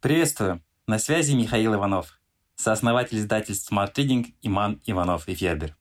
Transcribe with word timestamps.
Приветствую! 0.00 0.62
На 0.86 0.98
связи 0.98 1.34
Михаил 1.34 1.74
Иванов, 1.74 2.18
сооснователь 2.56 3.18
издательств 3.18 3.70
Smart 3.70 3.92
Reading 3.96 4.32
Иман 4.40 4.80
Иванов 4.86 5.28
и 5.28 5.34
Федер. 5.34 5.76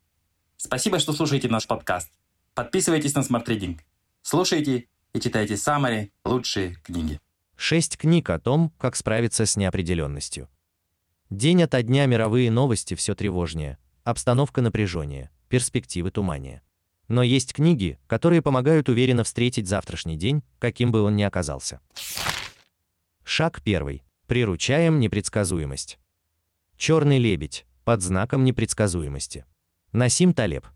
Спасибо, 0.57 0.99
что 0.99 1.13
слушаете 1.13 1.47
наш 1.47 1.67
подкаст. 1.67 2.11
Подписывайтесь 2.53 3.15
на 3.15 3.19
Smart 3.19 3.45
Reading. 3.45 3.79
Слушайте 4.21 4.89
и 5.13 5.21
читайте 5.21 5.55
самые 5.55 6.11
лучшие 6.25 6.75
книги. 6.83 7.21
Шесть 7.55 7.97
книг 7.97 8.29
о 8.29 8.39
том, 8.39 8.73
как 8.77 8.97
справиться 8.97 9.45
с 9.45 9.55
неопределенностью. 9.55 10.49
День 11.29 11.63
ото 11.63 11.81
дня 11.81 12.05
мировые 12.05 12.51
новости 12.51 12.95
все 12.95 13.15
тревожнее, 13.15 13.77
обстановка 14.03 14.59
напряженнее, 14.59 15.31
перспективы 15.47 16.11
туманнее. 16.11 16.61
Но 17.07 17.23
есть 17.23 17.53
книги, 17.53 17.97
которые 18.05 18.41
помогают 18.41 18.89
уверенно 18.89 19.23
встретить 19.23 19.69
завтрашний 19.69 20.17
день, 20.17 20.43
каким 20.59 20.91
бы 20.91 21.03
он 21.03 21.15
ни 21.15 21.23
оказался. 21.23 21.79
Шаг 23.23 23.61
первый. 23.63 24.03
Приручаем 24.29 24.99
непредсказуемость. 24.99 25.97
Черный 26.77 27.17
лебедь 27.17 27.65
под 27.83 28.03
знаком 28.03 28.43
непредсказуемости. 28.43 29.43
Насим 29.91 30.35
Талеб. 30.35 30.67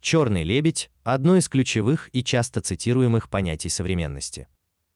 Черный 0.00 0.44
лебедь 0.44 0.88
одно 1.02 1.34
из 1.34 1.48
ключевых 1.48 2.08
и 2.12 2.22
часто 2.22 2.60
цитируемых 2.60 3.30
понятий 3.30 3.68
современности. 3.68 4.46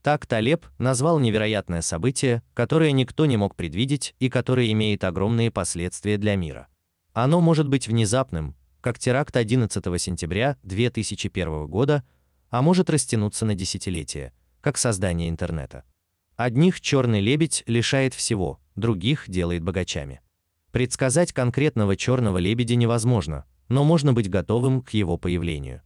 Так 0.01 0.29
Талеб 0.29 0.65
назвал 0.79 1.19
невероятное 1.19 1.83
событие, 1.83 2.45
которое 2.55 2.93
никто 2.93 3.27
не 3.27 3.37
мог 3.37 3.57
предвидеть 3.57 4.15
и 4.21 4.31
которое 4.31 4.71
имеет 4.71 5.03
огромные 5.03 5.51
последствия 5.51 6.19
для 6.19 6.37
мира. 6.37 6.69
Оно 7.15 7.41
может 7.41 7.67
быть 7.67 7.89
внезапным, 7.89 8.55
как 8.81 9.01
теракт 9.01 9.37
11 9.37 9.85
сентября 10.01 10.57
2001 10.63 11.67
года, 11.67 12.05
а 12.49 12.63
может 12.63 12.91
растянуться 12.91 13.45
на 13.45 13.57
десятилетия, 13.57 14.33
как 14.61 14.79
создание 14.79 15.29
интернета. 15.29 15.83
Одних 16.43 16.81
черный 16.81 17.21
лебедь 17.21 17.63
лишает 17.69 18.15
всего, 18.15 18.59
других 18.75 19.29
делает 19.29 19.63
богачами. 19.63 20.21
Предсказать 20.73 21.33
конкретного 21.33 21.95
черного 21.95 22.39
лебедя 22.39 22.75
невозможно, 22.75 23.45
но 23.69 23.85
можно 23.85 24.13
быть 24.13 24.29
готовым 24.29 24.83
к 24.83 24.91
его 24.91 25.19
появлению. 25.19 25.83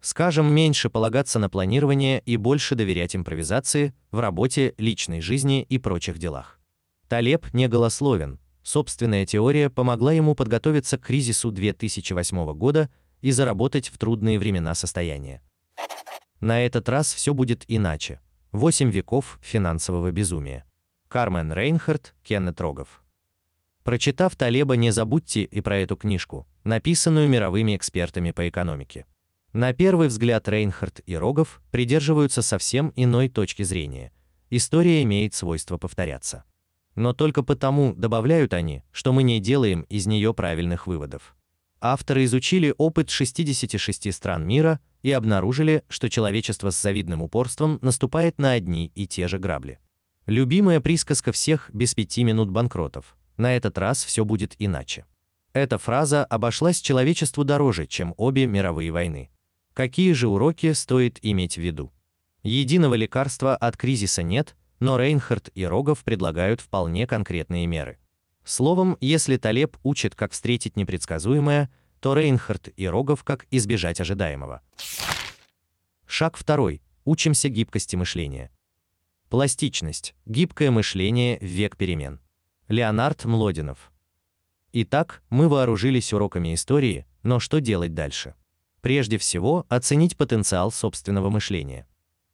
Скажем, 0.00 0.52
меньше 0.52 0.90
полагаться 0.90 1.38
на 1.38 1.48
планирование 1.48 2.22
и 2.26 2.36
больше 2.36 2.74
доверять 2.74 3.14
импровизации 3.14 3.94
в 4.10 4.18
работе, 4.18 4.74
личной 4.78 5.20
жизни 5.20 5.62
и 5.62 5.78
прочих 5.78 6.18
делах. 6.18 6.58
Талеб 7.06 7.46
не 7.54 7.68
голословен. 7.68 8.40
Собственная 8.64 9.24
теория 9.26 9.70
помогла 9.70 10.12
ему 10.12 10.34
подготовиться 10.34 10.98
к 10.98 11.02
кризису 11.02 11.52
2008 11.52 12.52
года 12.54 12.90
и 13.20 13.30
заработать 13.30 13.88
в 13.88 13.96
трудные 13.96 14.40
времена 14.40 14.74
состояния. 14.74 15.40
На 16.40 16.66
этот 16.66 16.88
раз 16.88 17.14
все 17.14 17.32
будет 17.32 17.64
иначе. 17.68 18.18
Восемь 18.52 18.90
веков 18.90 19.38
финансового 19.40 20.10
безумия. 20.10 20.64
Кармен 21.06 21.52
Рейнхард, 21.52 22.16
Кеннет 22.24 22.60
Рогов. 22.60 23.04
Прочитав 23.84 24.34
Талеба, 24.34 24.74
не 24.74 24.90
забудьте 24.90 25.44
и 25.44 25.60
про 25.60 25.78
эту 25.78 25.96
книжку, 25.96 26.48
написанную 26.64 27.28
мировыми 27.28 27.76
экспертами 27.76 28.32
по 28.32 28.48
экономике. 28.48 29.06
На 29.52 29.72
первый 29.72 30.08
взгляд 30.08 30.48
Рейнхард 30.48 31.00
и 31.06 31.16
Рогов 31.16 31.62
придерживаются 31.70 32.42
совсем 32.42 32.92
иной 32.96 33.28
точки 33.28 33.62
зрения. 33.62 34.10
История 34.50 35.04
имеет 35.04 35.32
свойство 35.32 35.78
повторяться. 35.78 36.42
Но 36.96 37.12
только 37.12 37.44
потому 37.44 37.94
добавляют 37.94 38.52
они, 38.52 38.82
что 38.90 39.12
мы 39.12 39.22
не 39.22 39.38
делаем 39.38 39.82
из 39.82 40.08
нее 40.08 40.34
правильных 40.34 40.88
выводов. 40.88 41.36
Авторы 41.80 42.24
изучили 42.24 42.74
опыт 42.76 43.08
66 43.08 44.12
стран 44.12 44.46
мира 44.46 44.80
и 45.02 45.12
обнаружили, 45.12 45.82
что 45.88 46.10
человечество 46.10 46.70
с 46.70 46.80
завидным 46.80 47.22
упорством 47.22 47.78
наступает 47.80 48.38
на 48.38 48.52
одни 48.52 48.92
и 48.94 49.06
те 49.06 49.28
же 49.28 49.38
грабли. 49.38 49.78
Любимая 50.26 50.80
присказка 50.80 51.32
всех 51.32 51.70
без 51.72 51.94
пяти 51.94 52.22
минут 52.22 52.50
банкротов. 52.50 53.16
На 53.38 53.56
этот 53.56 53.78
раз 53.78 54.04
все 54.04 54.26
будет 54.26 54.54
иначе. 54.58 55.06
Эта 55.54 55.78
фраза 55.78 56.24
обошлась 56.24 56.80
человечеству 56.80 57.44
дороже, 57.44 57.86
чем 57.86 58.14
обе 58.18 58.46
мировые 58.46 58.92
войны. 58.92 59.30
Какие 59.72 60.12
же 60.12 60.28
уроки 60.28 60.72
стоит 60.74 61.18
иметь 61.22 61.54
в 61.54 61.62
виду? 61.62 61.92
Единого 62.42 62.94
лекарства 62.94 63.56
от 63.56 63.78
кризиса 63.78 64.22
нет, 64.22 64.54
но 64.80 64.98
Рейнхард 64.98 65.50
и 65.54 65.64
Рогов 65.64 66.04
предлагают 66.04 66.60
вполне 66.60 67.06
конкретные 67.06 67.66
меры. 67.66 67.98
Словом, 68.44 68.96
если 69.00 69.36
Талеб 69.36 69.76
учит, 69.82 70.14
как 70.14 70.32
встретить 70.32 70.76
непредсказуемое, 70.76 71.70
то 72.00 72.14
Рейнхард 72.14 72.70
и 72.76 72.88
Рогов 72.88 73.24
как 73.24 73.46
избежать 73.50 74.00
ожидаемого. 74.00 74.62
Шаг 76.06 76.36
второй. 76.36 76.82
Учимся 77.04 77.48
гибкости 77.48 77.96
мышления. 77.96 78.50
Пластичность. 79.28 80.14
Гибкое 80.26 80.70
мышление 80.70 81.38
в 81.38 81.44
век 81.44 81.76
перемен. 81.76 82.20
Леонард 82.68 83.24
Млодинов. 83.24 83.92
Итак, 84.72 85.22
мы 85.30 85.48
вооружились 85.48 86.12
уроками 86.12 86.54
истории, 86.54 87.06
но 87.22 87.40
что 87.40 87.60
делать 87.60 87.94
дальше? 87.94 88.34
Прежде 88.80 89.18
всего, 89.18 89.66
оценить 89.68 90.16
потенциал 90.16 90.70
собственного 90.70 91.30
мышления. 91.30 91.86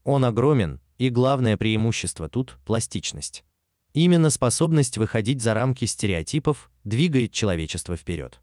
Он 0.04 0.24
огромен, 0.24 0.80
и 0.98 1.10
главное 1.10 1.56
преимущество 1.56 2.28
тут 2.28 2.58
пластичность. 2.64 3.44
Именно 3.96 4.28
способность 4.28 4.98
выходить 4.98 5.40
за 5.40 5.54
рамки 5.54 5.86
стереотипов 5.86 6.70
двигает 6.84 7.32
человечество 7.32 7.96
вперед. 7.96 8.42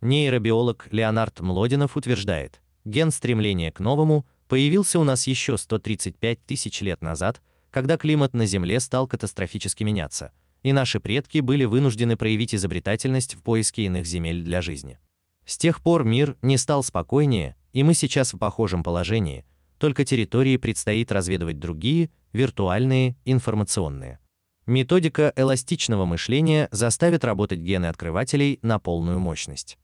Нейробиолог 0.00 0.88
Леонард 0.92 1.40
Млодинов 1.40 1.98
утверждает, 1.98 2.62
ген 2.86 3.10
стремления 3.10 3.70
к 3.70 3.80
новому 3.80 4.24
появился 4.48 4.98
у 4.98 5.04
нас 5.04 5.26
еще 5.26 5.58
135 5.58 6.46
тысяч 6.46 6.80
лет 6.80 7.02
назад, 7.02 7.42
когда 7.70 7.98
климат 7.98 8.32
на 8.32 8.46
Земле 8.46 8.80
стал 8.80 9.06
катастрофически 9.06 9.84
меняться, 9.84 10.32
и 10.62 10.72
наши 10.72 11.00
предки 11.00 11.40
были 11.40 11.66
вынуждены 11.66 12.16
проявить 12.16 12.54
изобретательность 12.54 13.34
в 13.34 13.42
поиске 13.42 13.84
иных 13.84 14.06
земель 14.06 14.42
для 14.42 14.62
жизни. 14.62 14.98
С 15.44 15.58
тех 15.58 15.82
пор 15.82 16.04
мир 16.04 16.38
не 16.40 16.56
стал 16.56 16.82
спокойнее, 16.82 17.56
и 17.74 17.82
мы 17.82 17.92
сейчас 17.92 18.32
в 18.32 18.38
похожем 18.38 18.82
положении, 18.82 19.44
только 19.76 20.06
территории 20.06 20.56
предстоит 20.56 21.12
разведывать 21.12 21.58
другие, 21.58 22.08
виртуальные, 22.32 23.16
информационные. 23.26 24.18
Методика 24.66 25.30
эластичного 25.36 26.06
мышления 26.06 26.68
заставит 26.72 27.22
работать 27.22 27.58
гены 27.58 27.86
открывателей 27.86 28.58
на 28.62 28.78
полную 28.78 29.18
мощность. 29.18 29.76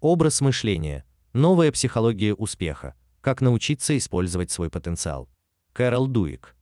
Образ 0.00 0.40
мышления. 0.40 1.04
Новая 1.32 1.72
психология 1.72 2.32
успеха. 2.32 2.94
Как 3.20 3.40
научиться 3.40 3.98
использовать 3.98 4.52
свой 4.52 4.70
потенциал. 4.70 5.28
Кэрол 5.72 6.06
Дуик. 6.06 6.54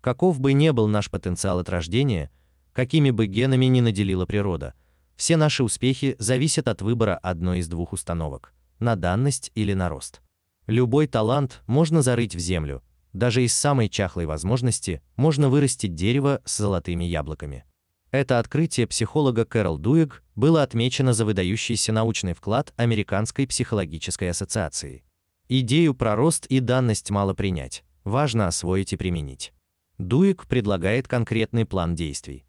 Каков 0.00 0.40
бы 0.40 0.54
ни 0.54 0.70
был 0.70 0.88
наш 0.88 1.10
потенциал 1.10 1.58
от 1.58 1.68
рождения, 1.68 2.30
какими 2.72 3.10
бы 3.10 3.26
генами 3.26 3.66
ни 3.66 3.80
наделила 3.80 4.24
природа, 4.24 4.72
все 5.16 5.36
наши 5.36 5.62
успехи 5.62 6.16
зависят 6.18 6.68
от 6.68 6.80
выбора 6.80 7.18
одной 7.18 7.58
из 7.58 7.68
двух 7.68 7.92
установок– 7.92 8.54
на 8.78 8.96
данность 8.96 9.50
или 9.54 9.74
на 9.74 9.90
рост. 9.90 10.22
Любой 10.66 11.06
талант 11.06 11.62
можно 11.66 12.02
зарыть 12.02 12.34
в 12.34 12.38
землю, 12.38 12.82
даже 13.16 13.42
из 13.42 13.54
самой 13.54 13.88
чахлой 13.88 14.26
возможности 14.26 15.00
можно 15.16 15.48
вырастить 15.48 15.94
дерево 15.94 16.42
с 16.44 16.58
золотыми 16.58 17.04
яблоками. 17.04 17.64
Это 18.10 18.38
открытие 18.38 18.86
психолога 18.86 19.46
Кэрол 19.46 19.78
Дуэг 19.78 20.22
было 20.34 20.62
отмечено 20.62 21.14
за 21.14 21.24
выдающийся 21.24 21.92
научный 21.92 22.34
вклад 22.34 22.74
Американской 22.76 23.46
психологической 23.46 24.30
ассоциации. 24.30 25.02
Идею 25.48 25.94
про 25.94 26.14
рост 26.14 26.44
и 26.46 26.60
данность 26.60 27.10
мало 27.10 27.32
принять, 27.32 27.84
важно 28.04 28.48
освоить 28.48 28.92
и 28.92 28.96
применить. 28.96 29.54
Дуэг 29.96 30.46
предлагает 30.46 31.08
конкретный 31.08 31.64
план 31.64 31.94
действий. 31.94 32.44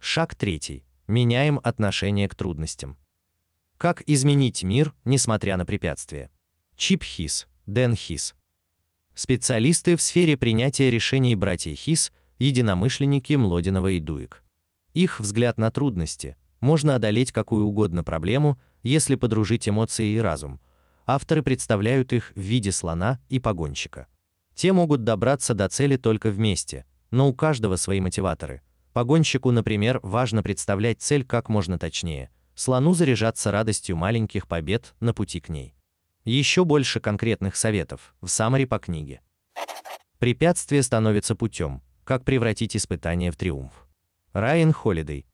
Шаг 0.00 0.34
третий. 0.34 0.84
Меняем 1.06 1.60
отношение 1.62 2.28
к 2.28 2.34
трудностям. 2.34 2.98
Как 3.78 4.02
изменить 4.08 4.64
мир, 4.64 4.92
несмотря 5.04 5.56
на 5.56 5.64
препятствия? 5.64 6.30
Чип 6.76 7.04
Хис, 7.04 7.46
Дэн 7.66 7.94
Хис. 7.94 8.34
Специалисты 9.22 9.96
в 9.96 10.00
сфере 10.00 10.38
принятия 10.38 10.90
решений 10.90 11.36
братья 11.36 11.74
Хис 11.74 12.10
единомышленники 12.38 13.34
Млодинова 13.34 13.88
и 13.88 14.00
Дуик. 14.00 14.42
Их 14.94 15.20
взгляд 15.20 15.58
на 15.58 15.70
трудности 15.70 16.38
можно 16.60 16.94
одолеть 16.94 17.30
какую 17.30 17.66
угодно 17.66 18.02
проблему, 18.02 18.58
если 18.82 19.16
подружить 19.16 19.68
эмоции 19.68 20.14
и 20.14 20.18
разум. 20.18 20.58
Авторы 21.04 21.42
представляют 21.42 22.14
их 22.14 22.32
в 22.34 22.40
виде 22.40 22.72
слона 22.72 23.20
и 23.28 23.38
погонщика. 23.38 24.06
Те 24.54 24.72
могут 24.72 25.04
добраться 25.04 25.52
до 25.52 25.68
цели 25.68 25.98
только 25.98 26.30
вместе, 26.30 26.86
но 27.10 27.28
у 27.28 27.34
каждого 27.34 27.76
свои 27.76 28.00
мотиваторы. 28.00 28.62
Погонщику, 28.94 29.50
например, 29.50 30.00
важно 30.02 30.42
представлять 30.42 31.02
цель 31.02 31.26
как 31.26 31.50
можно 31.50 31.78
точнее, 31.78 32.30
слону 32.54 32.94
заряжаться 32.94 33.50
радостью 33.50 33.96
маленьких 33.96 34.48
побед 34.48 34.94
на 34.98 35.12
пути 35.12 35.40
к 35.40 35.50
ней. 35.50 35.74
Еще 36.30 36.64
больше 36.64 37.00
конкретных 37.00 37.56
советов 37.56 38.14
в 38.20 38.28
саммари 38.28 38.64
по 38.64 38.78
книге. 38.78 39.20
Препятствие 40.20 40.80
становится 40.84 41.34
путем, 41.34 41.82
как 42.04 42.24
превратить 42.24 42.76
испытание 42.76 43.32
в 43.32 43.36
триумф. 43.36 43.72
Райан 44.32 44.72
Холидей. 44.72 45.26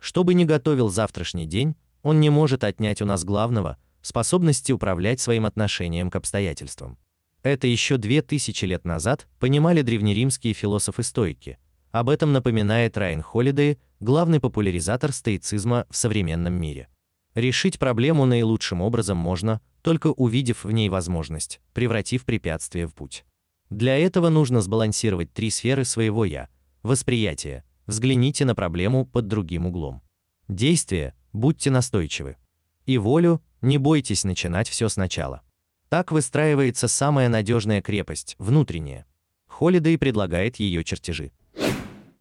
Что 0.00 0.24
бы 0.24 0.34
ни 0.34 0.42
готовил 0.42 0.88
завтрашний 0.88 1.46
день, 1.46 1.76
он 2.02 2.18
не 2.18 2.28
может 2.28 2.64
отнять 2.64 3.00
у 3.00 3.04
нас 3.04 3.24
главного 3.24 3.78
способности 4.02 4.72
управлять 4.72 5.20
своим 5.20 5.46
отношением 5.46 6.10
к 6.10 6.16
обстоятельствам. 6.16 6.98
Это 7.44 7.68
еще 7.68 7.96
две 7.96 8.20
тысячи 8.20 8.64
лет 8.64 8.84
назад 8.84 9.28
понимали 9.38 9.82
древнеримские 9.82 10.54
философы-стоики, 10.54 11.58
Об 11.92 12.08
этом 12.10 12.32
напоминает 12.32 12.98
Райан 12.98 13.22
Холидей, 13.22 13.78
главный 14.00 14.40
популяризатор 14.40 15.12
стоицизма 15.12 15.86
в 15.88 15.96
современном 15.96 16.54
мире. 16.54 16.88
Решить 17.36 17.78
проблему 17.78 18.24
наилучшим 18.24 18.80
образом 18.80 19.18
можно, 19.18 19.60
только 19.82 20.06
увидев 20.06 20.64
в 20.64 20.70
ней 20.70 20.88
возможность, 20.88 21.60
превратив 21.74 22.24
препятствие 22.24 22.86
в 22.86 22.94
путь. 22.94 23.26
Для 23.68 23.98
этого 23.98 24.30
нужно 24.30 24.62
сбалансировать 24.62 25.34
три 25.34 25.50
сферы 25.50 25.84
своего 25.84 26.24
я: 26.24 26.48
восприятие, 26.82 27.62
взгляните 27.86 28.46
на 28.46 28.54
проблему 28.54 29.04
под 29.04 29.28
другим 29.28 29.66
углом. 29.66 30.00
Действие, 30.48 31.14
будьте 31.34 31.70
настойчивы. 31.70 32.38
И 32.86 32.96
волю, 32.96 33.42
не 33.60 33.76
бойтесь 33.76 34.24
начинать 34.24 34.70
все 34.70 34.88
сначала. 34.88 35.42
Так 35.90 36.12
выстраивается 36.12 36.88
самая 36.88 37.28
надежная 37.28 37.82
крепость, 37.82 38.34
внутренняя. 38.38 39.04
Холидей 39.46 39.98
предлагает 39.98 40.56
ее 40.56 40.82
чертежи. 40.84 41.32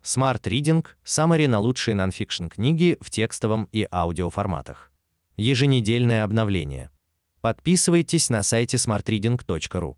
Smart 0.04 0.42
Reading– 0.42 0.86
Summary 1.06 1.48
на 1.48 1.60
лучшие 1.60 1.96
нонфикшн 1.96 2.48
книги 2.48 2.98
в 3.00 3.10
текстовом 3.10 3.70
и 3.72 3.88
аудиоформатах. 3.90 4.92
Еженедельное 5.38 6.24
обновление. 6.24 6.90
Подписывайтесь 7.42 8.30
на 8.30 8.42
сайте 8.44 8.78
smartreading.ru. 8.78 9.98